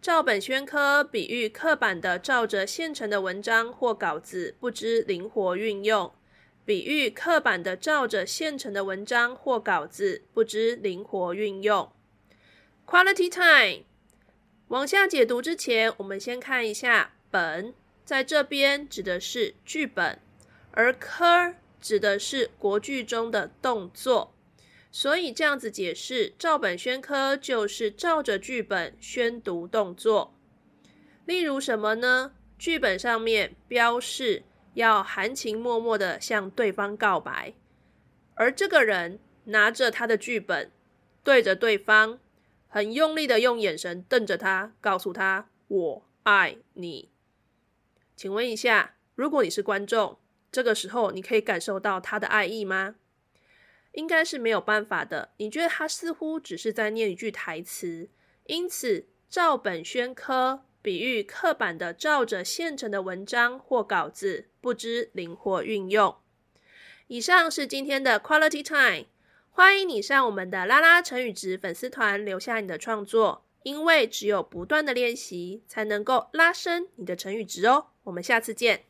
[0.00, 6.10] 照本宣科，比喻刻板的照着现成的文章或稿子，不知灵活运用。
[6.64, 11.92] 比喻刻板的照着现成的文章或稿子，不知灵活运用。
[12.86, 13.84] Quality time。
[14.68, 20.18] 往下解读之前，我们先看一下本，在这边指的是剧本，
[20.70, 24.32] 而科指的是国剧中的动作。
[24.92, 30.34] 所以这样子解释，照本宣科就是照着剧本宣读动作。
[31.24, 32.32] 例如什么呢？
[32.58, 34.42] 剧本上面标示
[34.74, 37.54] 要含情脉脉的向对方告白，
[38.34, 40.70] 而这个人拿着他的剧本，
[41.22, 42.18] 对着对方，
[42.68, 47.10] 很用力的用眼神瞪着他，告诉他“我爱你”。
[48.16, 50.18] 请问一下，如果你是观众，
[50.52, 52.96] 这个时候你可以感受到他的爱意吗？
[53.92, 55.30] 应该是没有办法的。
[55.38, 58.08] 你觉得他似乎只是在念一句台词，
[58.46, 66.16] 因此照本宣科，比喻刻板的照着现成的文章或稿子，不知灵活运用。
[67.08, 69.06] 以上是今天的 Quality Time，
[69.50, 77.88] 欢迎你上我们的拉拉成语值粉丝团留下你的创作，因为只有不断的练习，才能够拉升你的成语值哦。
[78.04, 78.84] 我们下次见。